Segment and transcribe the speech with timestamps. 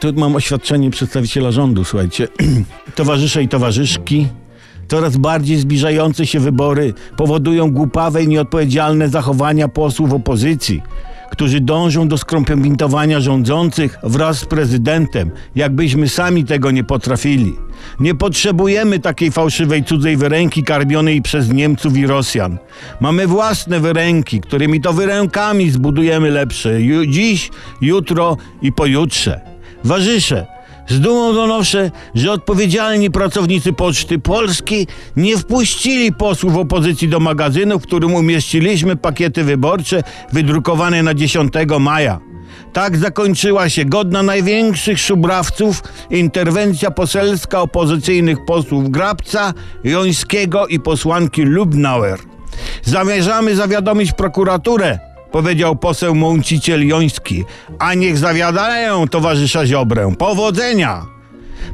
[0.00, 2.28] Tu mam oświadczenie przedstawiciela rządu, słuchajcie.
[2.94, 4.28] Towarzysze i towarzyszki,
[4.88, 10.82] coraz bardziej zbliżające się wybory powodują głupawe i nieodpowiedzialne zachowania posłów opozycji,
[11.30, 17.56] którzy dążą do skompromitowania rządzących wraz z prezydentem, jakbyśmy sami tego nie potrafili.
[18.00, 22.58] Nie potrzebujemy takiej fałszywej cudzej wyręki karmionej przez Niemców i Rosjan.
[23.00, 26.78] Mamy własne wyręki, którymi to wyrękami zbudujemy lepsze
[27.08, 29.49] dziś, jutro i pojutrze.
[29.84, 30.46] Warzysze,
[30.88, 37.82] z dumą donoszę, że odpowiedzialni pracownicy Poczty Polskiej nie wpuścili posłów opozycji do magazynu, w
[37.82, 42.20] którym umieściliśmy pakiety wyborcze wydrukowane na 10 maja.
[42.72, 52.18] Tak zakończyła się godna największych szubrawców interwencja poselska opozycyjnych posłów Grabca, Jońskiego i posłanki Lubnauer.
[52.82, 54.98] Zamierzamy zawiadomić prokuraturę,
[55.32, 57.44] powiedział poseł Mąciciel Joński,
[57.78, 60.12] a niech zawiadają towarzysza Ziobrę.
[60.18, 61.06] Powodzenia!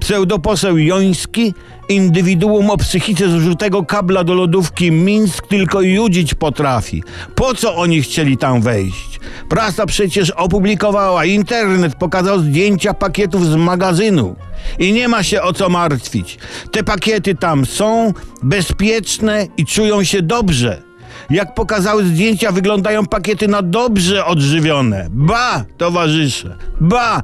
[0.00, 1.54] Pseudoposeł Joński,
[1.88, 7.02] indywiduum o psychice zużytego kabla do lodówki Mińsk tylko judzić potrafi.
[7.34, 9.20] Po co oni chcieli tam wejść?
[9.48, 14.36] Prasa przecież opublikowała, internet pokazał zdjęcia pakietów z magazynu.
[14.78, 16.38] I nie ma się o co martwić.
[16.70, 20.82] Te pakiety tam są bezpieczne i czują się dobrze.
[21.30, 25.06] Jak pokazały zdjęcia, wyglądają pakiety na dobrze odżywione.
[25.10, 27.22] Ba, towarzysze, ba,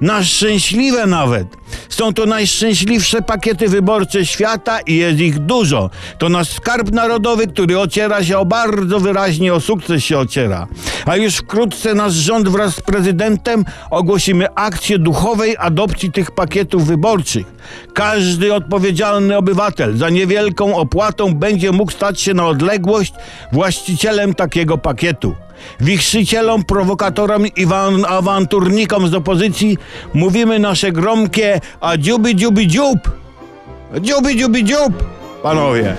[0.00, 1.46] na szczęśliwe nawet.
[1.88, 5.90] Są to najszczęśliwsze pakiety wyborcze świata i jest ich dużo.
[6.18, 10.66] To nasz skarb narodowy, który ociera się o bardzo wyraźnie o sukces się ociera.
[11.06, 17.46] A już wkrótce nasz rząd wraz z prezydentem ogłosimy akcję duchowej adopcji tych pakietów wyborczych.
[17.94, 23.12] Każdy odpowiedzialny obywatel za niewielką opłatą będzie mógł stać się na odległość
[23.52, 25.34] właścicielem takiego pakietu.
[25.80, 29.78] Wichrzycielom, prowokatorom i wan- awanturnikom z opozycji
[30.14, 32.98] mówimy nasze gromkie a dziubi dziubi dziób.
[34.00, 35.04] Dziubi dziób,
[35.42, 35.94] panowie.